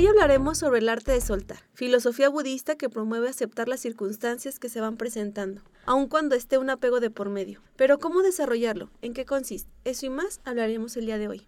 Hoy 0.00 0.06
hablaremos 0.06 0.56
sobre 0.56 0.78
el 0.78 0.88
arte 0.88 1.12
de 1.12 1.20
soltar, 1.20 1.58
filosofía 1.74 2.30
budista 2.30 2.74
que 2.74 2.88
promueve 2.88 3.28
aceptar 3.28 3.68
las 3.68 3.80
circunstancias 3.80 4.58
que 4.58 4.70
se 4.70 4.80
van 4.80 4.96
presentando, 4.96 5.60
aun 5.84 6.08
cuando 6.08 6.34
esté 6.34 6.56
un 6.56 6.70
apego 6.70 7.00
de 7.00 7.10
por 7.10 7.28
medio. 7.28 7.60
Pero 7.76 7.98
¿cómo 7.98 8.22
desarrollarlo? 8.22 8.88
¿En 9.02 9.12
qué 9.12 9.26
consiste? 9.26 9.70
Eso 9.84 10.06
y 10.06 10.08
más 10.08 10.40
hablaremos 10.46 10.96
el 10.96 11.04
día 11.04 11.18
de 11.18 11.28
hoy. 11.28 11.46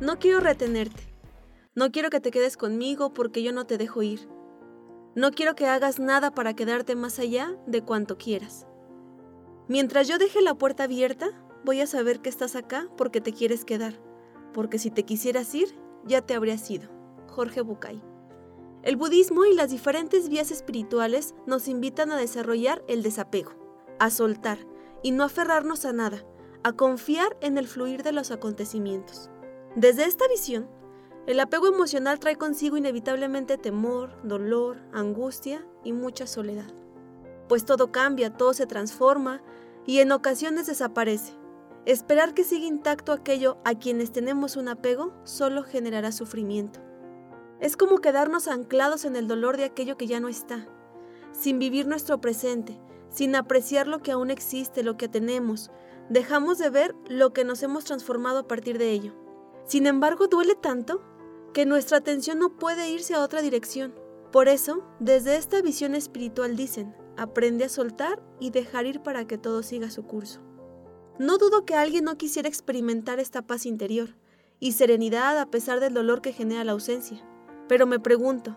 No 0.00 0.18
quiero 0.18 0.40
retenerte. 0.40 1.04
No 1.74 1.90
quiero 1.90 2.10
que 2.10 2.20
te 2.20 2.30
quedes 2.30 2.58
conmigo 2.58 3.14
porque 3.14 3.42
yo 3.42 3.52
no 3.52 3.64
te 3.64 3.78
dejo 3.78 4.02
ir. 4.02 4.35
No 5.16 5.30
quiero 5.30 5.54
que 5.54 5.66
hagas 5.66 5.98
nada 5.98 6.30
para 6.30 6.52
quedarte 6.52 6.94
más 6.94 7.18
allá 7.18 7.56
de 7.66 7.80
cuanto 7.80 8.18
quieras. 8.18 8.66
Mientras 9.66 10.06
yo 10.08 10.18
deje 10.18 10.42
la 10.42 10.56
puerta 10.56 10.84
abierta, 10.84 11.30
voy 11.64 11.80
a 11.80 11.86
saber 11.86 12.20
que 12.20 12.28
estás 12.28 12.54
acá 12.54 12.90
porque 12.98 13.22
te 13.22 13.32
quieres 13.32 13.64
quedar, 13.64 13.98
porque 14.52 14.78
si 14.78 14.90
te 14.90 15.04
quisieras 15.04 15.54
ir, 15.54 15.74
ya 16.04 16.20
te 16.20 16.34
habrías 16.34 16.70
ido. 16.70 16.90
Jorge 17.28 17.62
Bucay. 17.62 18.02
El 18.82 18.96
budismo 18.96 19.46
y 19.46 19.54
las 19.54 19.70
diferentes 19.70 20.28
vías 20.28 20.50
espirituales 20.50 21.34
nos 21.46 21.66
invitan 21.66 22.12
a 22.12 22.18
desarrollar 22.18 22.84
el 22.86 23.02
desapego, 23.02 23.52
a 23.98 24.10
soltar 24.10 24.58
y 25.02 25.12
no 25.12 25.24
aferrarnos 25.24 25.86
a 25.86 25.94
nada, 25.94 26.26
a 26.62 26.74
confiar 26.74 27.38
en 27.40 27.56
el 27.56 27.66
fluir 27.66 28.02
de 28.02 28.12
los 28.12 28.30
acontecimientos. 28.32 29.30
Desde 29.76 30.04
esta 30.04 30.28
visión, 30.28 30.68
el 31.26 31.40
apego 31.40 31.66
emocional 31.66 32.20
trae 32.20 32.36
consigo 32.36 32.76
inevitablemente 32.76 33.58
temor, 33.58 34.10
dolor, 34.22 34.78
angustia 34.92 35.66
y 35.82 35.92
mucha 35.92 36.26
soledad. 36.26 36.72
Pues 37.48 37.64
todo 37.64 37.90
cambia, 37.90 38.36
todo 38.36 38.54
se 38.54 38.66
transforma 38.66 39.42
y 39.86 39.98
en 39.98 40.12
ocasiones 40.12 40.66
desaparece. 40.68 41.32
Esperar 41.84 42.32
que 42.32 42.44
siga 42.44 42.66
intacto 42.66 43.12
aquello 43.12 43.58
a 43.64 43.74
quienes 43.74 44.12
tenemos 44.12 44.56
un 44.56 44.68
apego 44.68 45.12
solo 45.24 45.64
generará 45.64 46.12
sufrimiento. 46.12 46.80
Es 47.58 47.76
como 47.76 47.98
quedarnos 47.98 48.46
anclados 48.46 49.04
en 49.04 49.16
el 49.16 49.26
dolor 49.26 49.56
de 49.56 49.64
aquello 49.64 49.96
que 49.96 50.06
ya 50.06 50.20
no 50.20 50.28
está, 50.28 50.68
sin 51.32 51.58
vivir 51.58 51.88
nuestro 51.88 52.20
presente, 52.20 52.78
sin 53.08 53.34
apreciar 53.34 53.88
lo 53.88 54.00
que 54.00 54.12
aún 54.12 54.30
existe, 54.30 54.84
lo 54.84 54.96
que 54.96 55.08
tenemos. 55.08 55.70
Dejamos 56.08 56.58
de 56.58 56.70
ver 56.70 56.94
lo 57.08 57.32
que 57.32 57.44
nos 57.44 57.62
hemos 57.62 57.84
transformado 57.84 58.40
a 58.40 58.48
partir 58.48 58.78
de 58.78 58.90
ello. 58.90 59.12
Sin 59.64 59.86
embargo, 59.86 60.28
duele 60.28 60.54
tanto 60.54 61.02
que 61.56 61.64
nuestra 61.64 61.96
atención 61.96 62.38
no 62.38 62.58
puede 62.58 62.90
irse 62.90 63.14
a 63.14 63.22
otra 63.22 63.40
dirección. 63.40 63.94
Por 64.30 64.46
eso, 64.46 64.84
desde 65.00 65.36
esta 65.36 65.62
visión 65.62 65.94
espiritual 65.94 66.54
dicen, 66.54 66.94
aprende 67.16 67.64
a 67.64 67.70
soltar 67.70 68.22
y 68.38 68.50
dejar 68.50 68.84
ir 68.84 69.00
para 69.00 69.26
que 69.26 69.38
todo 69.38 69.62
siga 69.62 69.90
su 69.90 70.04
curso. 70.04 70.42
No 71.18 71.38
dudo 71.38 71.64
que 71.64 71.74
alguien 71.74 72.04
no 72.04 72.18
quisiera 72.18 72.46
experimentar 72.46 73.20
esta 73.20 73.40
paz 73.40 73.64
interior 73.64 74.18
y 74.60 74.72
serenidad 74.72 75.38
a 75.38 75.50
pesar 75.50 75.80
del 75.80 75.94
dolor 75.94 76.20
que 76.20 76.34
genera 76.34 76.62
la 76.62 76.72
ausencia. 76.72 77.26
Pero 77.68 77.86
me 77.86 78.00
pregunto, 78.00 78.54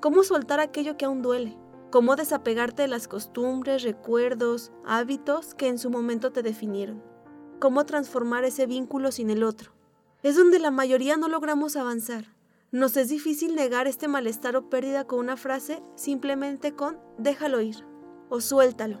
¿cómo 0.00 0.22
soltar 0.22 0.58
aquello 0.58 0.96
que 0.96 1.04
aún 1.04 1.20
duele? 1.20 1.54
¿Cómo 1.90 2.16
desapegarte 2.16 2.80
de 2.80 2.88
las 2.88 3.08
costumbres, 3.08 3.82
recuerdos, 3.82 4.72
hábitos 4.86 5.54
que 5.54 5.68
en 5.68 5.76
su 5.76 5.90
momento 5.90 6.32
te 6.32 6.42
definieron? 6.42 7.02
¿Cómo 7.60 7.84
transformar 7.84 8.46
ese 8.46 8.64
vínculo 8.64 9.12
sin 9.12 9.28
el 9.28 9.42
otro? 9.42 9.72
Es 10.22 10.34
donde 10.34 10.58
la 10.58 10.70
mayoría 10.70 11.18
no 11.18 11.28
logramos 11.28 11.76
avanzar. 11.76 12.37
Nos 12.70 12.98
es 12.98 13.08
difícil 13.08 13.54
negar 13.54 13.86
este 13.86 14.08
malestar 14.08 14.54
o 14.54 14.68
pérdida 14.68 15.06
con 15.06 15.20
una 15.20 15.38
frase 15.38 15.82
simplemente 15.94 16.74
con 16.74 16.98
déjalo 17.16 17.62
ir 17.62 17.76
o 18.28 18.42
suéltalo. 18.42 19.00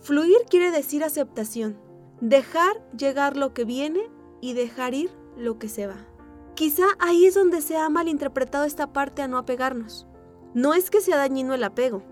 Fluir 0.00 0.38
quiere 0.48 0.70
decir 0.70 1.02
aceptación, 1.02 1.76
dejar 2.20 2.80
llegar 2.96 3.36
lo 3.36 3.52
que 3.52 3.64
viene 3.64 4.08
y 4.40 4.52
dejar 4.52 4.94
ir 4.94 5.10
lo 5.36 5.58
que 5.58 5.68
se 5.68 5.88
va. 5.88 6.06
Quizá 6.54 6.84
ahí 7.00 7.26
es 7.26 7.34
donde 7.34 7.62
se 7.62 7.76
ha 7.76 7.88
malinterpretado 7.88 8.64
esta 8.64 8.92
parte 8.92 9.22
a 9.22 9.28
no 9.28 9.38
apegarnos. 9.38 10.06
No 10.54 10.72
es 10.72 10.88
que 10.88 11.00
sea 11.00 11.16
dañino 11.16 11.52
el 11.54 11.64
apego. 11.64 12.04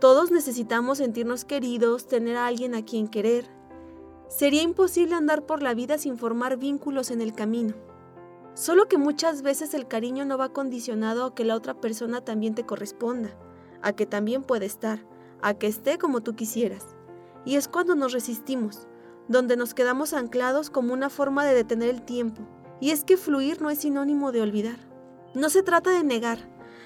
Todos 0.00 0.30
necesitamos 0.30 0.98
sentirnos 0.98 1.44
queridos, 1.44 2.06
tener 2.06 2.36
a 2.36 2.46
alguien 2.46 2.76
a 2.76 2.84
quien 2.84 3.08
querer. 3.08 3.50
Sería 4.28 4.62
imposible 4.62 5.16
andar 5.16 5.46
por 5.46 5.64
la 5.64 5.74
vida 5.74 5.98
sin 5.98 6.16
formar 6.16 6.58
vínculos 6.58 7.10
en 7.10 7.22
el 7.22 7.34
camino. 7.34 7.74
Solo 8.54 8.86
que 8.86 8.98
muchas 8.98 9.42
veces 9.42 9.74
el 9.74 9.88
cariño 9.88 10.24
no 10.24 10.38
va 10.38 10.52
condicionado 10.52 11.24
a 11.24 11.34
que 11.34 11.44
la 11.44 11.56
otra 11.56 11.74
persona 11.80 12.20
también 12.20 12.54
te 12.54 12.64
corresponda, 12.64 13.36
a 13.82 13.92
que 13.92 14.06
también 14.06 14.44
puede 14.44 14.64
estar, 14.64 15.04
a 15.42 15.54
que 15.54 15.66
esté 15.66 15.98
como 15.98 16.22
tú 16.22 16.36
quisieras. 16.36 16.94
Y 17.44 17.56
es 17.56 17.66
cuando 17.66 17.96
nos 17.96 18.12
resistimos, 18.12 18.86
donde 19.26 19.56
nos 19.56 19.74
quedamos 19.74 20.12
anclados 20.12 20.70
como 20.70 20.92
una 20.92 21.10
forma 21.10 21.44
de 21.44 21.54
detener 21.54 21.90
el 21.90 22.02
tiempo. 22.02 22.42
Y 22.80 22.90
es 22.90 23.02
que 23.02 23.16
fluir 23.16 23.60
no 23.60 23.70
es 23.70 23.80
sinónimo 23.80 24.30
de 24.30 24.42
olvidar. 24.42 24.78
No 25.34 25.50
se 25.50 25.64
trata 25.64 25.90
de 25.90 26.04
negar, 26.04 26.38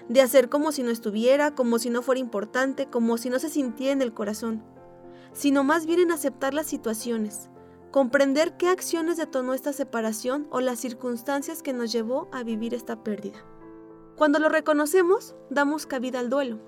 de 0.08 0.22
hacer 0.22 0.48
como 0.48 0.72
si 0.72 0.82
no 0.82 0.90
estuviera, 0.90 1.54
como 1.54 1.78
si 1.78 1.90
no 1.90 2.00
fuera 2.00 2.20
importante, 2.20 2.86
como 2.86 3.18
si 3.18 3.28
no 3.28 3.38
se 3.38 3.50
sintiera 3.50 3.92
en 3.92 4.00
el 4.00 4.14
corazón, 4.14 4.64
sino 5.32 5.64
más 5.64 5.84
bien 5.84 6.00
en 6.00 6.12
aceptar 6.12 6.54
las 6.54 6.66
situaciones, 6.66 7.50
comprender 7.90 8.56
qué 8.56 8.68
acciones 8.68 9.16
detonó 9.16 9.54
esta 9.54 9.72
separación 9.72 10.46
o 10.50 10.60
las 10.60 10.78
circunstancias 10.78 11.62
que 11.62 11.72
nos 11.72 11.90
llevó 11.92 12.28
a 12.32 12.42
vivir 12.42 12.74
esta 12.74 13.02
pérdida. 13.02 13.44
Cuando 14.16 14.38
lo 14.38 14.48
reconocemos, 14.48 15.34
damos 15.48 15.86
cabida 15.86 16.18
al 16.18 16.28
duelo. 16.28 16.58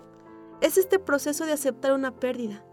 Es 0.60 0.78
este 0.78 0.98
proceso 0.98 1.46
de 1.46 1.52
aceptar 1.52 1.92
una 1.92 2.18
pérdida, 2.18 2.64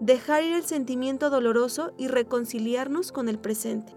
dejar 0.00 0.42
ir 0.42 0.54
el 0.54 0.64
sentimiento 0.64 1.30
doloroso 1.30 1.92
y 1.96 2.08
reconciliarnos 2.08 3.12
con 3.12 3.28
el 3.28 3.38
presente. 3.38 3.94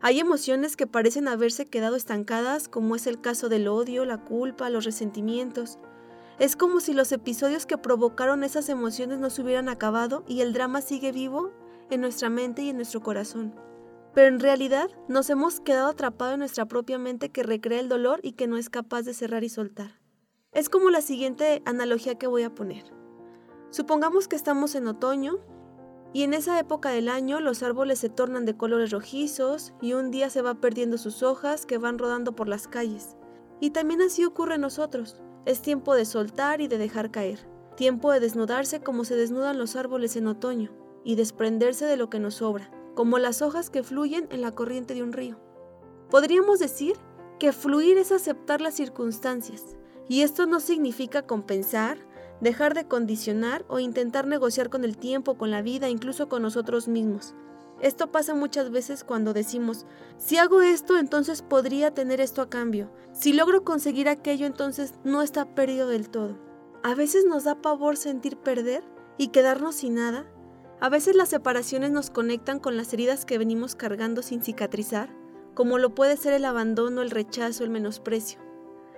Hay 0.00 0.20
emociones 0.20 0.76
que 0.76 0.86
parecen 0.86 1.26
haberse 1.26 1.66
quedado 1.66 1.96
estancadas, 1.96 2.68
como 2.68 2.94
es 2.94 3.06
el 3.06 3.20
caso 3.20 3.48
del 3.48 3.66
odio, 3.66 4.04
la 4.04 4.18
culpa, 4.18 4.68
los 4.68 4.84
resentimientos. 4.84 5.78
Es 6.38 6.54
como 6.54 6.80
si 6.80 6.92
los 6.92 7.10
episodios 7.12 7.64
que 7.64 7.78
provocaron 7.78 8.44
esas 8.44 8.68
emociones 8.68 9.18
no 9.18 9.30
se 9.30 9.42
hubieran 9.42 9.68
acabado 9.68 10.22
y 10.28 10.42
el 10.42 10.52
drama 10.52 10.82
sigue 10.82 11.12
vivo 11.12 11.50
en 11.90 12.00
nuestra 12.00 12.30
mente 12.30 12.62
y 12.62 12.70
en 12.70 12.76
nuestro 12.76 13.00
corazón. 13.00 13.54
Pero 14.14 14.28
en 14.28 14.40
realidad 14.40 14.88
nos 15.08 15.28
hemos 15.28 15.60
quedado 15.60 15.88
atrapados 15.88 16.34
en 16.34 16.40
nuestra 16.40 16.66
propia 16.66 16.98
mente 16.98 17.30
que 17.30 17.42
recrea 17.42 17.80
el 17.80 17.88
dolor 17.88 18.20
y 18.22 18.32
que 18.32 18.46
no 18.46 18.56
es 18.56 18.70
capaz 18.70 19.02
de 19.02 19.12
cerrar 19.12 19.44
y 19.44 19.50
soltar. 19.50 20.00
Es 20.52 20.70
como 20.70 20.88
la 20.88 21.02
siguiente 21.02 21.62
analogía 21.66 22.16
que 22.16 22.26
voy 22.26 22.42
a 22.42 22.54
poner. 22.54 22.84
Supongamos 23.70 24.26
que 24.26 24.36
estamos 24.36 24.74
en 24.74 24.86
otoño 24.86 25.38
y 26.14 26.22
en 26.22 26.32
esa 26.32 26.58
época 26.58 26.88
del 26.90 27.10
año 27.10 27.40
los 27.40 27.62
árboles 27.62 27.98
se 27.98 28.08
tornan 28.08 28.46
de 28.46 28.56
colores 28.56 28.90
rojizos 28.90 29.74
y 29.82 29.92
un 29.92 30.10
día 30.10 30.30
se 30.30 30.40
va 30.40 30.62
perdiendo 30.62 30.96
sus 30.96 31.22
hojas 31.22 31.66
que 31.66 31.76
van 31.76 31.98
rodando 31.98 32.34
por 32.34 32.48
las 32.48 32.68
calles. 32.68 33.16
Y 33.60 33.70
también 33.70 34.00
así 34.00 34.24
ocurre 34.24 34.54
en 34.54 34.62
nosotros. 34.62 35.20
Es 35.44 35.60
tiempo 35.60 35.94
de 35.94 36.06
soltar 36.06 36.62
y 36.62 36.68
de 36.68 36.78
dejar 36.78 37.10
caer. 37.10 37.46
Tiempo 37.76 38.10
de 38.10 38.20
desnudarse 38.20 38.80
como 38.80 39.04
se 39.04 39.14
desnudan 39.14 39.58
los 39.58 39.76
árboles 39.76 40.16
en 40.16 40.26
otoño 40.26 40.85
y 41.06 41.14
desprenderse 41.14 41.86
de 41.86 41.96
lo 41.96 42.10
que 42.10 42.18
nos 42.18 42.34
sobra, 42.34 42.68
como 42.96 43.18
las 43.18 43.40
hojas 43.40 43.70
que 43.70 43.84
fluyen 43.84 44.26
en 44.30 44.42
la 44.42 44.50
corriente 44.50 44.92
de 44.92 45.04
un 45.04 45.12
río. 45.12 45.38
Podríamos 46.10 46.58
decir 46.58 46.96
que 47.38 47.52
fluir 47.52 47.96
es 47.96 48.10
aceptar 48.10 48.60
las 48.60 48.74
circunstancias, 48.74 49.76
y 50.08 50.22
esto 50.22 50.46
no 50.46 50.58
significa 50.58 51.22
compensar, 51.22 51.98
dejar 52.40 52.74
de 52.74 52.88
condicionar 52.88 53.64
o 53.68 53.78
intentar 53.78 54.26
negociar 54.26 54.68
con 54.68 54.82
el 54.82 54.98
tiempo, 54.98 55.38
con 55.38 55.52
la 55.52 55.62
vida, 55.62 55.88
incluso 55.88 56.28
con 56.28 56.42
nosotros 56.42 56.88
mismos. 56.88 57.36
Esto 57.80 58.10
pasa 58.10 58.34
muchas 58.34 58.72
veces 58.72 59.04
cuando 59.04 59.32
decimos, 59.32 59.86
si 60.18 60.38
hago 60.38 60.60
esto, 60.60 60.98
entonces 60.98 61.40
podría 61.40 61.94
tener 61.94 62.20
esto 62.20 62.42
a 62.42 62.50
cambio. 62.50 62.90
Si 63.12 63.32
logro 63.32 63.62
conseguir 63.62 64.08
aquello, 64.08 64.46
entonces 64.46 64.94
no 65.04 65.22
está 65.22 65.54
perdido 65.54 65.86
del 65.86 66.10
todo. 66.10 66.36
A 66.82 66.96
veces 66.96 67.26
nos 67.26 67.44
da 67.44 67.62
pavor 67.62 67.96
sentir 67.96 68.36
perder 68.38 68.82
y 69.18 69.28
quedarnos 69.28 69.76
sin 69.76 69.94
nada 69.94 70.26
a 70.80 70.88
veces 70.88 71.16
las 71.16 71.30
separaciones 71.30 71.90
nos 71.90 72.10
conectan 72.10 72.58
con 72.58 72.76
las 72.76 72.92
heridas 72.92 73.24
que 73.24 73.38
venimos 73.38 73.74
cargando 73.74 74.22
sin 74.22 74.42
cicatrizar, 74.42 75.08
como 75.54 75.78
lo 75.78 75.94
puede 75.94 76.16
ser 76.16 76.34
el 76.34 76.44
abandono, 76.44 77.00
el 77.00 77.10
rechazo, 77.10 77.64
el 77.64 77.70
menosprecio. 77.70 78.38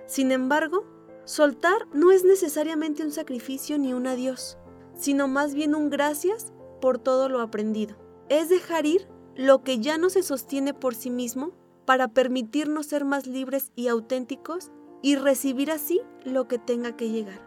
Sin 0.05 0.31
embargo, 0.31 0.85
soltar 1.23 1.87
no 1.93 2.11
es 2.11 2.25
necesariamente 2.25 3.03
un 3.03 3.11
sacrificio 3.11 3.77
ni 3.77 3.93
un 3.93 4.07
adiós, 4.07 4.57
sino 4.93 5.27
más 5.27 5.53
bien 5.53 5.73
un 5.73 5.89
gracias 5.89 6.51
por 6.81 6.99
todo 6.99 7.29
lo 7.29 7.39
aprendido. 7.41 7.95
Es 8.27 8.49
dejar 8.49 8.85
ir 8.85 9.07
lo 9.35 9.63
que 9.63 9.79
ya 9.79 9.97
no 9.97 10.09
se 10.09 10.21
sostiene 10.21 10.73
por 10.73 10.95
sí 10.95 11.09
mismo 11.09 11.51
para 11.85 12.09
permitirnos 12.09 12.87
ser 12.87 13.05
más 13.05 13.25
libres 13.25 13.71
y 13.75 13.87
auténticos 13.87 14.71
y 15.01 15.15
recibir 15.15 15.71
así 15.71 16.01
lo 16.25 16.47
que 16.47 16.59
tenga 16.59 16.97
que 16.97 17.09
llegar. 17.09 17.41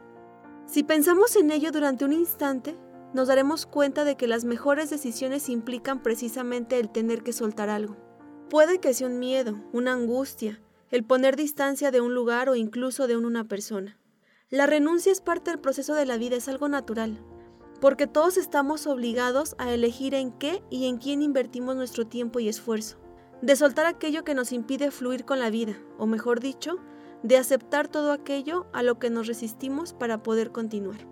Si 0.64 0.82
pensamos 0.82 1.37
en 1.37 1.50
ello 1.50 1.70
durante 1.70 2.05
un 2.05 2.14
instante, 2.14 2.76
nos 3.14 3.29
daremos 3.29 3.67
cuenta 3.67 4.05
de 4.05 4.17
que 4.17 4.26
las 4.26 4.44
mejores 4.44 4.91
decisiones 4.91 5.49
implican 5.49 6.03
precisamente 6.03 6.79
el 6.79 6.91
tener 6.91 7.23
que 7.23 7.32
soltar 7.32 7.69
algo. 7.69 7.97
Puede 8.49 8.81
que 8.81 8.94
sea 8.94 9.06
un 9.06 9.19
miedo, 9.19 9.61
una 9.73 9.93
angustia, 9.93 10.61
el 10.91 11.05
poner 11.05 11.37
distancia 11.37 11.91
de 11.91 12.00
un 12.00 12.14
lugar 12.14 12.49
o 12.49 12.55
incluso 12.55 13.06
de 13.06 13.17
una 13.17 13.44
persona. 13.44 13.99
La 14.50 14.67
renuncia 14.67 15.11
es 15.11 15.20
parte 15.20 15.50
del 15.50 15.61
proceso 15.61 15.94
de 15.94 16.05
la 16.05 16.19
vida, 16.19 16.37
es 16.37 16.49
algo 16.49 16.69
natural, 16.69 17.25
porque 17.81 18.06
todos 18.06 18.37
estamos 18.37 18.87
obligados 18.87 19.55
a 19.58 19.73
elegir 19.73 20.15
en 20.15 20.32
qué 20.32 20.62
y 20.69 20.87
en 20.87 20.99
quién 20.99 21.23
invertimos 21.23 21.76
nuestro 21.76 22.06
tiempo 22.06 22.38
y 22.41 22.49
esfuerzo, 22.49 22.99
de 23.41 23.56
soltar 23.56 23.87
aquello 23.87 24.25
que 24.25 24.35
nos 24.35 24.53
impide 24.53 24.91
fluir 24.91 25.25
con 25.25 25.38
la 25.38 25.49
vida, 25.49 25.75
o 25.99 26.06
mejor 26.06 26.41
dicho, 26.41 26.76
de 27.23 27.38
aceptar 27.38 27.88
todo 27.88 28.12
aquello 28.12 28.67
a 28.73 28.82
lo 28.82 28.99
que 28.99 29.08
nos 29.08 29.26
resistimos 29.26 29.94
para 29.94 30.23
poder 30.23 30.53
continuar. 30.53 31.06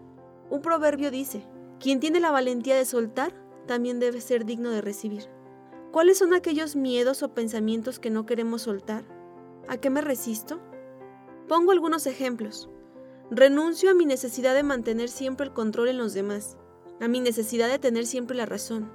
Un 0.51 0.61
proverbio 0.61 1.11
dice, 1.11 1.47
quien 1.81 1.99
tiene 1.99 2.21
la 2.21 2.31
valentía 2.31 2.77
de 2.77 2.85
soltar, 2.85 3.33
también 3.67 3.99
debe 4.01 4.21
ser 4.21 4.45
digno 4.45 4.71
de 4.71 4.83
recibir. 4.83 5.25
¿Cuáles 5.93 6.19
son 6.19 6.35
aquellos 6.35 6.77
miedos 6.77 7.23
o 7.23 7.35
pensamientos 7.35 7.99
que 7.99 8.11
no 8.11 8.27
queremos 8.27 8.63
soltar? 8.63 9.05
¿A 9.67 9.79
qué 9.79 9.91
me 9.91 10.03
resisto? 10.03 10.61
Pongo 11.49 11.73
algunos 11.73 12.07
ejemplos. 12.07 12.69
Renuncio 13.31 13.91
a 13.91 13.95
mi 13.95 14.05
necesidad 14.05 14.55
de 14.55 14.63
mantener 14.63 15.09
siempre 15.09 15.47
el 15.47 15.53
control 15.53 15.89
en 15.89 15.99
los 15.99 16.13
demás, 16.15 16.59
a 17.01 17.09
mi 17.09 17.21
necesidad 17.21 17.69
de 17.69 17.79
tener 17.79 18.07
siempre 18.07 18.37
la 18.37 18.47
razón, 18.47 18.93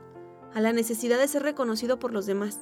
a 0.53 0.61
la 0.61 0.71
necesidad 0.71 1.17
de 1.17 1.27
ser 1.27 1.43
reconocido 1.43 1.97
por 1.99 2.13
los 2.13 2.25
demás. 2.25 2.59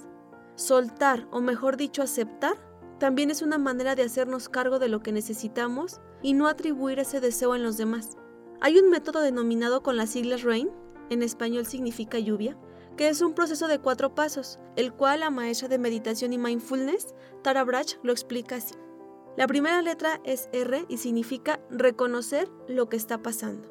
Soltar, 0.56 1.28
o 1.32 1.42
mejor 1.42 1.78
dicho, 1.78 2.02
aceptar, 2.02 2.56
también 2.98 3.30
es 3.30 3.42
una 3.42 3.58
manera 3.58 3.96
de 3.96 4.04
hacernos 4.04 4.50
cargo 4.50 4.80
de 4.80 4.88
lo 4.88 5.02
que 5.02 5.12
necesitamos 5.12 6.00
y 6.22 6.34
no 6.34 6.48
atribuir 6.48 7.00
ese 7.00 7.20
deseo 7.20 7.56
en 7.56 7.64
los 7.64 7.76
demás. 7.76 8.18
Hay 8.66 8.80
un 8.80 8.90
método 8.90 9.20
denominado 9.20 9.84
con 9.84 9.98
las 9.98 10.12
siglas 10.12 10.44
RAIN, 10.44 10.72
en 11.10 11.22
español 11.22 11.66
significa 11.66 12.18
lluvia, 12.18 12.58
que 12.96 13.10
es 13.10 13.20
un 13.20 13.34
proceso 13.34 13.68
de 13.68 13.80
cuatro 13.80 14.16
pasos, 14.16 14.58
el 14.78 14.94
cual 14.94 15.20
la 15.20 15.30
maestra 15.30 15.68
de 15.68 15.78
meditación 15.78 16.32
y 16.32 16.38
mindfulness, 16.38 17.14
Tara 17.42 17.66
Brach, 17.66 17.96
lo 18.04 18.14
explica 18.14 18.56
así. 18.56 18.76
La 19.36 19.48
primera 19.48 19.82
letra 19.82 20.22
es 20.24 20.48
R 20.54 20.86
y 20.88 21.00
significa 21.00 21.60
reconocer 21.70 22.50
lo 22.70 22.88
que 22.88 22.96
está 22.96 23.22
pasando. 23.22 23.68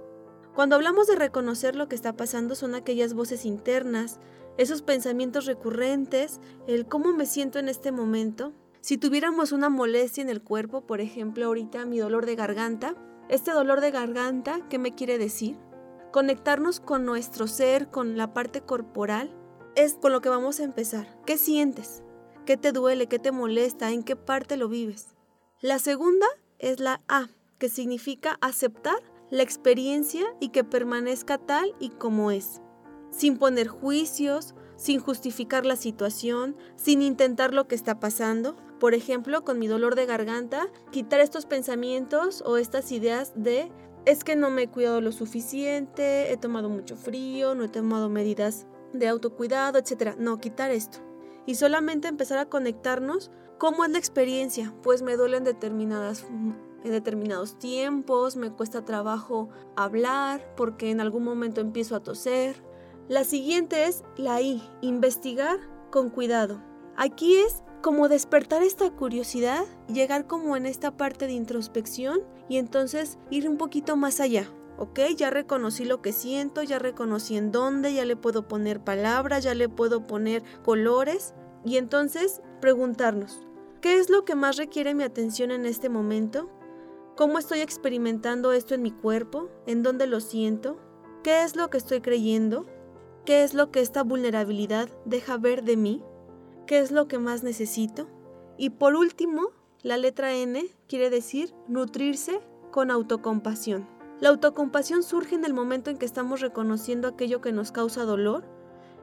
Cuando 0.55 0.77
hablamos 0.77 1.07
de 1.07 1.17
reconocer 1.17 1.75
lo 1.75 1.89
que 1.89 1.97
está 1.97 2.15
pasando 2.15 2.55
son 2.55 2.75
aquellas 2.75 3.15
voces 3.15 3.47
internas, 3.47 4.21
esos 4.59 4.83
pensamientos 4.83 5.47
recurrentes, 5.47 6.39
el 6.67 6.85
cómo 6.85 7.15
me 7.15 7.25
siento 7.25 7.59
en 7.59 7.71
este 7.71 7.93
momento. 7.93 8.53
Si 8.83 8.99
tuviéramos 8.99 9.53
una 9.53 9.71
molestia 9.71 10.21
en 10.21 10.29
el 10.29 10.43
cuerpo, 10.43 10.83
por 10.83 11.01
ejemplo, 11.01 11.47
ahorita 11.47 11.87
mi 11.87 11.99
dolor 11.99 12.27
de 12.27 12.37
garganta, 12.37 12.95
este 13.33 13.53
dolor 13.53 13.81
de 13.81 13.91
garganta, 13.91 14.61
¿qué 14.69 14.79
me 14.79 14.95
quiere 14.95 15.17
decir? 15.17 15.57
Conectarnos 16.13 16.81
con 16.81 17.07
nuestro 17.07 17.47
ser, 17.47 17.89
con 17.89 18.19
la 18.19 18.35
parte 18.35 18.61
corporal, 18.61 19.35
es 19.75 19.95
con 19.95 20.13
lo 20.13 20.21
que 20.21 20.29
vamos 20.29 20.61
a 20.61 20.65
empezar. 20.65 21.19
¿Qué 21.25 21.39
sientes? 21.39 22.03
¿Qué 22.45 22.59
te 22.59 22.73
duele? 22.73 23.07
¿Qué 23.07 23.19
te 23.19 23.33
molesta? 23.33 23.91
¿En 23.91 24.03
qué 24.03 24.17
parte 24.17 24.59
lo 24.59 24.69
vives? 24.69 25.17
La 25.63 25.79
segunda 25.79 26.27
es 26.59 26.79
la 26.79 27.01
A, 27.09 27.31
que 27.57 27.71
significa 27.71 28.37
aceptar 28.43 28.99
la 29.31 29.43
experiencia 29.43 30.27
y 30.39 30.51
que 30.51 30.63
permanezca 30.63 31.39
tal 31.39 31.75
y 31.81 31.89
como 31.89 32.33
es, 32.33 32.61
sin 33.11 33.39
poner 33.39 33.69
juicios, 33.69 34.55
sin 34.77 35.01
justificar 35.01 35.65
la 35.65 35.77
situación, 35.77 36.55
sin 36.77 37.01
intentar 37.01 37.55
lo 37.55 37.67
que 37.67 37.77
está 37.77 37.99
pasando. 37.99 38.57
Por 38.83 38.95
ejemplo, 38.95 39.45
con 39.45 39.61
mi 39.61 39.69
dolor 39.69 39.95
de 39.95 40.07
garganta, 40.07 40.67
quitar 40.91 41.21
estos 41.21 41.47
pensamientos 41.47 42.43
o 42.45 42.57
estas 42.57 42.91
ideas 42.91 43.31
de 43.37 43.71
es 44.07 44.25
que 44.25 44.35
no 44.35 44.51
me 44.51 44.63
he 44.63 44.69
cuidado 44.69 45.01
lo 45.01 45.13
suficiente, 45.13 46.33
he 46.33 46.37
tomado 46.37 46.69
mucho 46.69 46.97
frío, 46.97 47.55
no 47.55 47.63
he 47.63 47.69
tomado 47.69 48.09
medidas 48.09 48.67
de 48.93 49.07
autocuidado, 49.07 49.79
etc. 49.79 50.17
No, 50.19 50.39
quitar 50.39 50.73
esto. 50.73 50.99
Y 51.47 51.55
solamente 51.55 52.09
empezar 52.09 52.39
a 52.39 52.47
conectarnos 52.47 53.31
¿Cómo 53.63 53.85
es 53.85 53.93
la 53.93 53.99
experiencia? 53.99 54.75
Pues 54.83 55.03
me 55.03 55.17
duelen 55.17 55.45
determinadas 55.45 56.25
en 56.83 56.91
determinados 56.91 57.61
tiempos, 57.61 58.35
me 58.35 58.51
cuesta 58.51 58.85
trabajo 58.85 59.51
hablar 59.77 60.45
porque 60.57 60.91
en 60.91 61.01
algún 61.01 61.23
momento 61.23 61.61
empiezo 61.61 61.95
a 61.95 62.03
toser. 62.03 62.57
La 63.07 63.23
siguiente 63.23 63.87
es 63.87 64.03
la 64.17 64.43
I, 64.43 64.61
investigar 64.81 65.61
con 65.93 66.11
cuidado. 66.11 66.61
Aquí 66.97 67.37
es 67.37 67.63
como 67.83 68.09
despertar 68.09 68.63
esta 68.63 68.91
curiosidad, 68.91 69.65
llegar 69.93 70.27
como 70.27 70.57
en 70.57 70.67
esta 70.67 70.97
parte 70.97 71.27
de 71.27 71.33
introspección 71.33 72.21
y 72.49 72.57
entonces 72.57 73.19
ir 73.31 73.49
un 73.49 73.59
poquito 73.59 73.97
más 73.97 74.21
allá. 74.21 74.49
¿ok? 74.79 75.01
Ya 75.17 75.31
reconocí 75.31 75.85
lo 75.85 76.01
que 76.01 76.13
siento, 76.13 76.63
ya 76.63 76.79
reconocí 76.79 77.37
en 77.37 77.53
dónde, 77.53 77.93
ya 77.93 78.05
le 78.05 78.17
puedo 78.17 78.49
poner 78.49 78.83
palabras, 78.83 79.45
ya 79.45 79.55
le 79.55 79.69
puedo 79.69 80.07
poner 80.07 80.43
colores 80.65 81.35
y 81.65 81.77
entonces 81.77 82.41
preguntarnos, 82.61 83.47
¿Qué 83.83 83.99
es 83.99 84.11
lo 84.11 84.25
que 84.25 84.37
más 84.37 84.59
requiere 84.59 84.95
mi 84.95 85.03
atención 85.03 85.51
en 85.51 85.67
este 85.67 85.89
momento? 85.89 86.49
¿Cómo 87.17 87.41
estoy 87.41 87.63
experimentando 87.63 88.53
esto 88.53 88.77
en 88.77 88.83
mi 88.83 88.93
cuerpo? 88.93 89.49
¿En 89.67 89.83
dónde 89.83 90.07
lo 90.07 90.21
siento? 90.21 90.79
¿Qué 91.25 91.43
es 91.43 91.57
lo 91.57 91.69
que 91.69 91.79
estoy 91.79 92.01
creyendo? 92.01 92.65
¿Qué 93.25 93.43
es 93.43 93.55
lo 93.55 93.73
que 93.73 93.81
esta 93.81 94.05
vulnerabilidad 94.05 94.89
deja 95.05 95.37
ver 95.37 95.65
de 95.65 95.77
mí? 95.77 96.01
¿Qué 96.67 96.79
es 96.79 96.91
lo 96.91 97.09
que 97.09 97.19
más 97.19 97.43
necesito? 97.43 98.09
Y 98.57 98.71
por 98.71 98.95
último, 98.95 99.51
la 99.83 99.97
letra 99.97 100.33
N 100.33 100.65
quiere 100.89 101.11
decir 101.11 101.53
nutrirse 101.67 102.41
con 102.71 102.91
autocompasión. 102.91 103.89
La 104.21 104.29
autocompasión 104.29 105.03
surge 105.03 105.35
en 105.35 105.45
el 105.45 105.53
momento 105.53 105.91
en 105.91 105.99
que 105.99 106.07
estamos 106.07 106.41
reconociendo 106.41 107.09
aquello 107.09 107.41
que 107.41 107.51
nos 107.51 107.73
causa 107.73 108.05
dolor. 108.05 108.45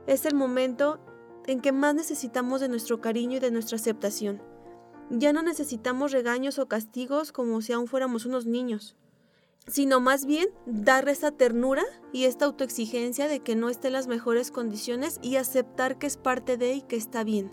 Es 0.08 0.26
el 0.26 0.36
momento 0.36 1.00
en 1.46 1.60
que 1.60 1.74
más 1.74 1.94
necesitamos 1.96 2.62
de 2.62 2.70
nuestro 2.70 3.02
cariño 3.02 3.38
y 3.38 3.40
de 3.42 3.52
nuestra 3.52 3.76
aceptación. 3.76 4.42
Ya 5.10 5.34
no 5.34 5.42
necesitamos 5.42 6.14
regaños 6.14 6.60
o 6.60 6.68
castigos 6.68 7.34
como 7.34 7.62
si 7.62 7.74
aún 7.74 7.88
fuéramos 7.88 8.26
unos 8.26 8.46
niños, 8.46 8.96
sino 9.70 10.00
más 10.00 10.26
bien 10.26 10.50
darle 10.66 11.12
esa 11.12 11.32
ternura 11.32 11.84
y 12.12 12.26
esta 12.26 12.46
autoexigencia 12.46 13.28
de 13.28 13.40
que 13.40 13.56
no 13.56 13.70
esté 13.70 13.88
en 13.88 13.94
las 13.94 14.08
mejores 14.08 14.52
condiciones 14.52 15.20
y 15.22 15.36
aceptar 15.36 15.98
que 15.98 16.08
es 16.08 16.18
parte 16.18 16.58
de 16.58 16.74
y 16.74 16.82
que 16.82 16.96
está 16.96 17.24
bien. 17.24 17.52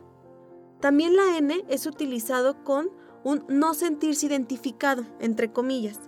También 0.81 1.17
la 1.17 1.37
N 1.37 1.65
es 1.69 1.87
utilizado 1.87 2.65
con 2.65 2.91
un 3.25 3.45
no 3.49 3.75
sentirse 3.75 4.27
identificado, 4.27 5.05
entre 5.21 5.53
comillas. 5.53 6.01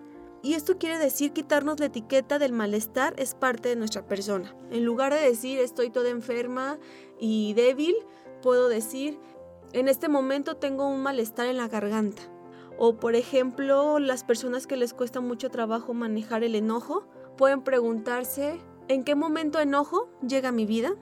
Y 0.43 0.55
esto 0.55 0.79
quiere 0.79 0.99
decir 0.99 1.33
quitarnos 1.33 1.81
la 1.81 1.87
etiqueta 1.87 2.39
del 2.39 2.53
malestar 2.53 3.15
es 3.19 3.35
parte 3.35 3.69
de 3.69 3.77
nuestra 3.77 4.07
persona. 4.07 4.55
En 4.71 4.85
lugar 4.85 5.13
de 5.13 5.21
decir 5.21 5.59
estoy 5.59 5.91
toda 5.91 6.11
enferma 6.11 6.79
y 7.19 7.55
débil, 7.55 7.95
puedo 8.41 8.69
decir 8.69 9.19
en 9.73 9.89
este 9.89 10.09
momento 10.09 10.57
tengo 10.57 10.89
un 10.89 11.03
malestar 11.03 11.47
en 11.47 11.57
la 11.57 11.69
garganta. 11.69 12.23
O 12.79 12.97
por 12.97 13.17
ejemplo, 13.17 13.99
las 13.99 14.25
personas 14.25 14.67
que 14.67 14.77
les 14.77 14.95
cuesta 14.95 15.21
mucho 15.21 15.51
trabajo 15.51 15.95
manejar 15.95 16.45
el 16.45 16.55
enojo 16.55 17.09
pueden 17.37 17.63
preguntarse, 17.63 18.61
¿en 18.89 19.05
qué 19.05 19.15
momento 19.15 19.59
enojo 19.59 20.09
llega 20.27 20.51
a 20.51 20.53
mi 20.53 20.65
vida? 20.65 20.93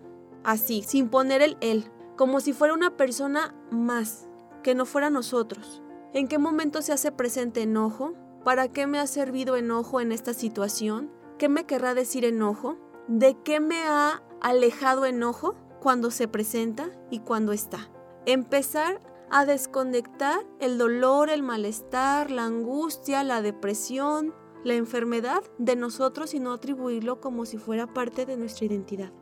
Así, 0.42 0.82
sin 0.82 1.08
poner 1.08 1.42
el 1.42 1.56
él, 1.60 1.90
como 2.16 2.40
si 2.40 2.52
fuera 2.52 2.74
una 2.74 2.96
persona 2.96 3.54
más, 3.70 4.28
que 4.62 4.74
no 4.74 4.86
fuera 4.86 5.10
nosotros. 5.10 5.82
¿En 6.14 6.28
qué 6.28 6.38
momento 6.38 6.80
se 6.82 6.92
hace 6.92 7.12
presente 7.12 7.62
enojo? 7.62 8.14
¿Para 8.42 8.68
qué 8.68 8.86
me 8.86 8.98
ha 8.98 9.06
servido 9.06 9.56
enojo 9.56 10.00
en 10.00 10.12
esta 10.12 10.32
situación? 10.32 11.10
¿Qué 11.38 11.48
me 11.48 11.66
querrá 11.66 11.94
decir 11.94 12.24
enojo? 12.24 12.78
¿De 13.06 13.36
qué 13.44 13.60
me 13.60 13.82
ha 13.82 14.22
alejado 14.40 15.04
enojo 15.04 15.54
cuando 15.80 16.10
se 16.10 16.26
presenta 16.26 16.90
y 17.10 17.18
cuando 17.20 17.52
está? 17.52 17.90
empezar 18.26 19.00
a 19.30 19.44
desconectar 19.44 20.46
el 20.60 20.78
dolor, 20.78 21.30
el 21.30 21.42
malestar, 21.42 22.30
la 22.30 22.44
angustia, 22.44 23.22
la 23.24 23.42
depresión, 23.42 24.34
la 24.64 24.74
enfermedad 24.74 25.42
de 25.58 25.76
nosotros 25.76 26.34
y 26.34 26.40
no 26.40 26.52
atribuirlo 26.52 27.20
como 27.20 27.44
si 27.44 27.58
fuera 27.58 27.86
parte 27.92 28.26
de 28.26 28.36
nuestra 28.36 28.66
identidad. 28.66 29.12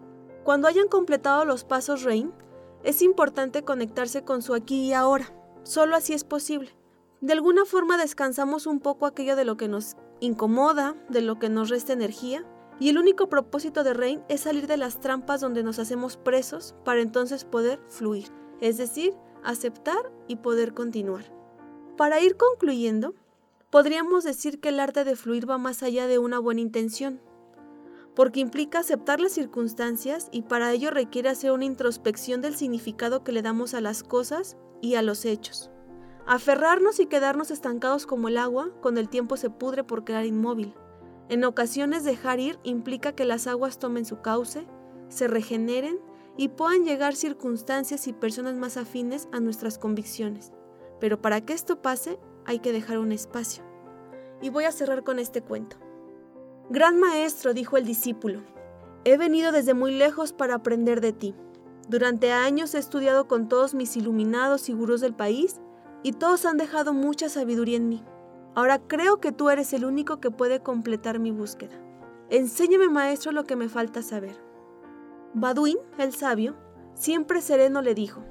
Cuando 0.42 0.68
hayan 0.68 0.88
completado 0.88 1.44
los 1.44 1.64
pasos 1.64 2.02
RAIN, 2.02 2.32
es 2.82 3.02
importante 3.02 3.64
conectarse 3.64 4.24
con 4.24 4.42
su 4.42 4.54
aquí 4.54 4.82
y 4.82 4.92
ahora. 4.92 5.34
Solo 5.62 5.96
así 5.96 6.12
es 6.12 6.24
posible. 6.24 6.76
De 7.20 7.32
alguna 7.32 7.64
forma 7.64 7.96
descansamos 7.96 8.66
un 8.66 8.80
poco 8.80 9.06
aquello 9.06 9.36
de 9.36 9.46
lo 9.46 9.56
que 9.56 9.68
nos 9.68 9.96
incomoda, 10.20 10.94
de 11.08 11.22
lo 11.22 11.38
que 11.38 11.48
nos 11.48 11.70
resta 11.70 11.94
energía, 11.94 12.44
y 12.78 12.90
el 12.90 12.98
único 12.98 13.28
propósito 13.28 13.84
de 13.84 13.94
Rain 13.94 14.22
es 14.28 14.42
salir 14.42 14.66
de 14.66 14.76
las 14.76 15.00
trampas 15.00 15.40
donde 15.40 15.62
nos 15.62 15.78
hacemos 15.78 16.16
presos 16.16 16.74
para 16.84 17.00
entonces 17.00 17.44
poder 17.44 17.80
fluir 17.88 18.30
es 18.60 18.78
decir, 18.78 19.14
aceptar 19.44 20.12
y 20.26 20.36
poder 20.36 20.74
continuar. 20.74 21.24
Para 21.96 22.20
ir 22.20 22.36
concluyendo, 22.36 23.14
podríamos 23.70 24.24
decir 24.24 24.60
que 24.60 24.70
el 24.70 24.80
arte 24.80 25.04
de 25.04 25.16
fluir 25.16 25.48
va 25.48 25.58
más 25.58 25.82
allá 25.82 26.06
de 26.06 26.18
una 26.18 26.38
buena 26.38 26.60
intención, 26.60 27.20
porque 28.14 28.40
implica 28.40 28.80
aceptar 28.80 29.20
las 29.20 29.32
circunstancias 29.32 30.28
y 30.30 30.42
para 30.42 30.72
ello 30.72 30.90
requiere 30.90 31.28
hacer 31.28 31.52
una 31.52 31.64
introspección 31.64 32.40
del 32.40 32.54
significado 32.54 33.24
que 33.24 33.32
le 33.32 33.42
damos 33.42 33.74
a 33.74 33.80
las 33.80 34.02
cosas 34.02 34.56
y 34.80 34.94
a 34.94 35.02
los 35.02 35.24
hechos. 35.24 35.70
Aferrarnos 36.26 37.00
y 37.00 37.06
quedarnos 37.06 37.50
estancados 37.50 38.06
como 38.06 38.28
el 38.28 38.38
agua, 38.38 38.70
con 38.80 38.96
el 38.96 39.08
tiempo 39.08 39.36
se 39.36 39.50
pudre 39.50 39.84
por 39.84 40.04
quedar 40.04 40.24
inmóvil. 40.24 40.74
En 41.28 41.44
ocasiones 41.44 42.04
dejar 42.04 42.40
ir 42.40 42.58
implica 42.62 43.12
que 43.12 43.24
las 43.24 43.46
aguas 43.46 43.78
tomen 43.78 44.04
su 44.04 44.20
cauce, 44.20 44.66
se 45.08 45.28
regeneren 45.28 45.98
y 46.36 46.48
puedan 46.48 46.84
llegar 46.84 47.14
circunstancias 47.14 48.06
y 48.08 48.12
personas 48.12 48.56
más 48.56 48.76
afines 48.76 49.28
a 49.32 49.40
nuestras 49.40 49.78
convicciones. 49.78 50.52
Pero 51.00 51.20
para 51.20 51.40
que 51.40 51.52
esto 51.52 51.80
pase 51.82 52.18
hay 52.44 52.58
que 52.58 52.72
dejar 52.72 52.98
un 52.98 53.12
espacio. 53.12 53.64
y 54.42 54.50
voy 54.50 54.64
a 54.64 54.72
cerrar 54.72 55.04
con 55.04 55.18
este 55.18 55.40
cuento. 55.40 55.78
Gran 56.68 56.98
maestro, 56.98 57.54
dijo 57.54 57.78
el 57.78 57.86
discípulo, 57.86 58.40
he 59.04 59.16
venido 59.16 59.52
desde 59.52 59.72
muy 59.72 59.94
lejos 59.94 60.32
para 60.32 60.56
aprender 60.56 61.00
de 61.00 61.12
ti. 61.12 61.34
Durante 61.88 62.32
años 62.32 62.74
he 62.74 62.78
estudiado 62.78 63.26
con 63.26 63.48
todos 63.48 63.74
mis 63.74 63.96
iluminados 63.96 64.68
y 64.68 64.74
gurús 64.74 65.00
del 65.00 65.14
país 65.14 65.60
y 66.02 66.12
todos 66.12 66.44
han 66.44 66.58
dejado 66.58 66.92
mucha 66.92 67.28
sabiduría 67.28 67.76
en 67.76 67.88
mí. 67.88 68.04
Ahora 68.54 68.78
creo 68.78 69.18
que 69.20 69.32
tú 69.32 69.50
eres 69.50 69.72
el 69.72 69.84
único 69.84 70.20
que 70.20 70.30
puede 70.30 70.60
completar 70.60 71.18
mi 71.18 71.30
búsqueda. 71.30 71.80
Enséñame, 72.30 72.88
maestro, 72.88 73.32
lo 73.32 73.44
que 73.44 73.56
me 73.56 73.68
falta 73.68 74.02
saber. 74.02 74.36
Baduín, 75.36 75.78
el 75.98 76.14
sabio, 76.14 76.54
siempre 76.94 77.42
sereno 77.42 77.82
le 77.82 77.96
dijo 77.96 78.22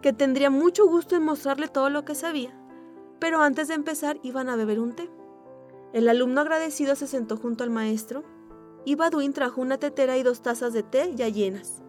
que 0.00 0.14
tendría 0.14 0.48
mucho 0.48 0.86
gusto 0.86 1.14
en 1.14 1.22
mostrarle 1.22 1.68
todo 1.68 1.90
lo 1.90 2.06
que 2.06 2.14
sabía, 2.14 2.58
pero 3.18 3.42
antes 3.42 3.68
de 3.68 3.74
empezar 3.74 4.18
iban 4.22 4.48
a 4.48 4.56
beber 4.56 4.80
un 4.80 4.94
té. 4.94 5.10
El 5.92 6.08
alumno 6.08 6.40
agradecido 6.40 6.96
se 6.96 7.06
sentó 7.06 7.36
junto 7.36 7.62
al 7.62 7.68
maestro 7.68 8.24
y 8.86 8.94
Baduín 8.94 9.34
trajo 9.34 9.60
una 9.60 9.76
tetera 9.76 10.16
y 10.16 10.22
dos 10.22 10.40
tazas 10.40 10.72
de 10.72 10.82
té 10.82 11.12
ya 11.14 11.28
llenas. 11.28 11.82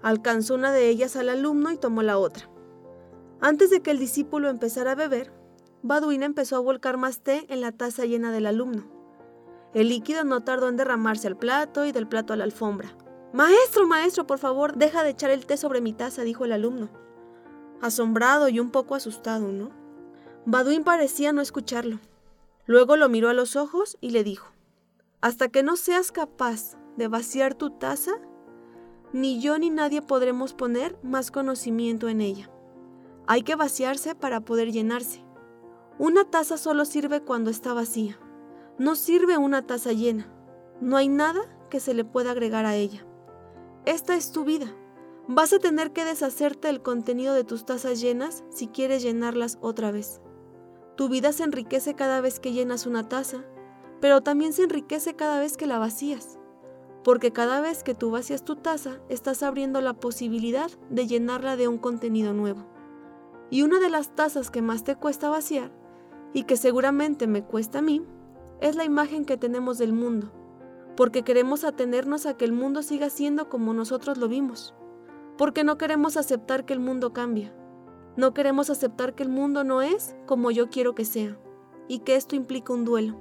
Alcanzó 0.00 0.54
una 0.54 0.72
de 0.72 0.88
ellas 0.88 1.14
al 1.16 1.28
alumno 1.28 1.70
y 1.70 1.76
tomó 1.76 2.02
la 2.02 2.16
otra. 2.16 2.48
Antes 3.42 3.68
de 3.68 3.82
que 3.82 3.90
el 3.90 3.98
discípulo 3.98 4.48
empezara 4.48 4.92
a 4.92 4.94
beber, 4.94 5.30
Baduín 5.82 6.22
empezó 6.22 6.56
a 6.56 6.60
volcar 6.60 6.96
más 6.96 7.20
té 7.20 7.44
en 7.50 7.60
la 7.60 7.72
taza 7.72 8.06
llena 8.06 8.32
del 8.32 8.46
alumno. 8.46 8.84
El 9.74 9.90
líquido 9.90 10.24
no 10.24 10.42
tardó 10.42 10.68
en 10.68 10.78
derramarse 10.78 11.26
al 11.26 11.36
plato 11.36 11.84
y 11.84 11.92
del 11.92 12.08
plato 12.08 12.32
a 12.32 12.36
la 12.36 12.44
alfombra. 12.44 12.96
Maestro, 13.32 13.86
maestro, 13.86 14.26
por 14.26 14.38
favor, 14.38 14.76
deja 14.76 15.04
de 15.04 15.10
echar 15.10 15.30
el 15.30 15.46
té 15.46 15.56
sobre 15.56 15.80
mi 15.80 15.92
taza, 15.92 16.22
dijo 16.22 16.44
el 16.44 16.52
alumno. 16.52 16.90
Asombrado 17.80 18.48
y 18.48 18.58
un 18.58 18.70
poco 18.70 18.96
asustado, 18.96 19.52
¿no? 19.52 19.70
Baduín 20.46 20.82
parecía 20.82 21.32
no 21.32 21.40
escucharlo. 21.40 22.00
Luego 22.66 22.96
lo 22.96 23.08
miró 23.08 23.28
a 23.28 23.34
los 23.34 23.54
ojos 23.54 23.96
y 24.00 24.10
le 24.10 24.24
dijo, 24.24 24.52
Hasta 25.20 25.48
que 25.48 25.62
no 25.62 25.76
seas 25.76 26.10
capaz 26.10 26.76
de 26.96 27.06
vaciar 27.06 27.54
tu 27.54 27.70
taza, 27.70 28.12
ni 29.12 29.40
yo 29.40 29.58
ni 29.58 29.70
nadie 29.70 30.02
podremos 30.02 30.52
poner 30.52 30.98
más 31.02 31.30
conocimiento 31.30 32.08
en 32.08 32.20
ella. 32.20 32.50
Hay 33.28 33.42
que 33.42 33.54
vaciarse 33.54 34.16
para 34.16 34.40
poder 34.40 34.72
llenarse. 34.72 35.24
Una 35.98 36.24
taza 36.24 36.56
solo 36.56 36.84
sirve 36.84 37.20
cuando 37.20 37.50
está 37.50 37.74
vacía. 37.74 38.18
No 38.78 38.96
sirve 38.96 39.36
una 39.36 39.66
taza 39.66 39.92
llena. 39.92 40.32
No 40.80 40.96
hay 40.96 41.08
nada 41.08 41.40
que 41.70 41.78
se 41.78 41.94
le 41.94 42.04
pueda 42.04 42.32
agregar 42.32 42.66
a 42.66 42.74
ella. 42.74 43.06
Esta 43.86 44.14
es 44.14 44.30
tu 44.30 44.44
vida. 44.44 44.66
Vas 45.26 45.54
a 45.54 45.58
tener 45.58 45.92
que 45.92 46.04
deshacerte 46.04 46.68
del 46.68 46.82
contenido 46.82 47.32
de 47.32 47.44
tus 47.44 47.64
tazas 47.64 47.98
llenas 48.00 48.44
si 48.50 48.66
quieres 48.66 49.02
llenarlas 49.02 49.56
otra 49.62 49.90
vez. 49.90 50.20
Tu 50.96 51.08
vida 51.08 51.32
se 51.32 51.44
enriquece 51.44 51.94
cada 51.94 52.20
vez 52.20 52.40
que 52.40 52.52
llenas 52.52 52.86
una 52.86 53.08
taza, 53.08 53.38
pero 54.00 54.20
también 54.20 54.52
se 54.52 54.64
enriquece 54.64 55.16
cada 55.16 55.38
vez 55.38 55.56
que 55.56 55.66
la 55.66 55.78
vacías. 55.78 56.38
Porque 57.02 57.32
cada 57.32 57.62
vez 57.62 57.82
que 57.82 57.94
tú 57.94 58.10
vacías 58.10 58.44
tu 58.44 58.56
taza, 58.56 59.00
estás 59.08 59.42
abriendo 59.42 59.80
la 59.80 59.94
posibilidad 59.94 60.70
de 60.90 61.06
llenarla 61.06 61.56
de 61.56 61.66
un 61.66 61.78
contenido 61.78 62.34
nuevo. 62.34 62.66
Y 63.48 63.62
una 63.62 63.80
de 63.80 63.88
las 63.88 64.14
tazas 64.14 64.50
que 64.50 64.60
más 64.60 64.84
te 64.84 64.94
cuesta 64.96 65.30
vaciar, 65.30 65.72
y 66.34 66.42
que 66.42 66.58
seguramente 66.58 67.26
me 67.26 67.44
cuesta 67.44 67.78
a 67.78 67.82
mí, 67.82 68.04
es 68.60 68.76
la 68.76 68.84
imagen 68.84 69.24
que 69.24 69.38
tenemos 69.38 69.78
del 69.78 69.94
mundo, 69.94 70.30
porque 71.00 71.22
queremos 71.22 71.64
atenernos 71.64 72.26
a 72.26 72.36
que 72.36 72.44
el 72.44 72.52
mundo 72.52 72.82
siga 72.82 73.08
siendo 73.08 73.48
como 73.48 73.72
nosotros 73.72 74.18
lo 74.18 74.28
vimos, 74.28 74.74
porque 75.38 75.64
no 75.64 75.78
queremos 75.78 76.18
aceptar 76.18 76.66
que 76.66 76.74
el 76.74 76.78
mundo 76.78 77.14
cambia, 77.14 77.54
no 78.18 78.34
queremos 78.34 78.68
aceptar 78.68 79.14
que 79.14 79.22
el 79.22 79.30
mundo 79.30 79.64
no 79.64 79.80
es 79.80 80.14
como 80.26 80.50
yo 80.50 80.68
quiero 80.68 80.94
que 80.94 81.06
sea, 81.06 81.40
y 81.88 82.00
que 82.00 82.16
esto 82.16 82.36
implica 82.36 82.74
un 82.74 82.84
duelo. 82.84 83.18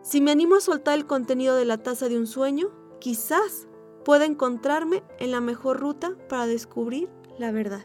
Si 0.00 0.20
me 0.20 0.30
animo 0.30 0.54
a 0.54 0.60
soltar 0.60 0.94
el 0.94 1.06
contenido 1.06 1.56
de 1.56 1.64
la 1.64 1.78
taza 1.78 2.08
de 2.08 2.16
un 2.16 2.28
sueño, 2.28 2.70
quizás 3.00 3.66
pueda 4.04 4.24
encontrarme 4.24 5.02
en 5.18 5.32
la 5.32 5.40
mejor 5.40 5.80
ruta 5.80 6.16
para 6.28 6.46
descubrir 6.46 7.08
la 7.36 7.50
verdad. 7.50 7.84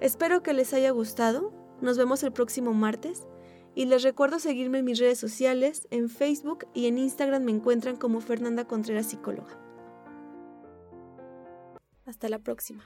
Espero 0.00 0.44
que 0.44 0.52
les 0.52 0.72
haya 0.72 0.92
gustado. 0.92 1.52
Nos 1.80 1.98
vemos 1.98 2.22
el 2.22 2.32
próximo 2.32 2.72
martes. 2.74 3.26
Y 3.74 3.86
les 3.86 4.02
recuerdo 4.02 4.38
seguirme 4.38 4.78
en 4.78 4.84
mis 4.84 4.98
redes 4.98 5.18
sociales, 5.18 5.88
en 5.90 6.08
Facebook 6.08 6.66
y 6.74 6.86
en 6.86 6.98
Instagram 6.98 7.42
me 7.42 7.52
encuentran 7.52 7.96
como 7.96 8.20
Fernanda 8.20 8.66
Contreras 8.66 9.06
Psicóloga. 9.06 9.58
Hasta 12.04 12.28
la 12.28 12.38
próxima. 12.38 12.84